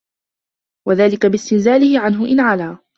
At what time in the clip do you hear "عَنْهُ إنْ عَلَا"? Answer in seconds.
1.99-2.77